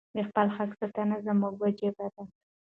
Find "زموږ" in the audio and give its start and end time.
1.27-1.53